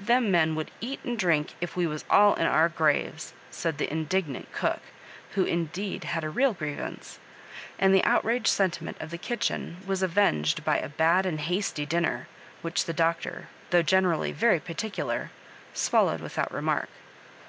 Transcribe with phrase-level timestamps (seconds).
[0.00, 3.90] '^Them men would eat and drink if we was all in our graves," said the
[3.90, 4.78] indignant cook,
[5.32, 7.18] who in deed had a real grievance;
[7.76, 12.28] and the outraged sentiment of the kitchen was avenged by a bad and hasty dinner,
[12.62, 15.32] which the Doctor, though generally "very particular,"
[15.72, 16.88] swallowed without remark.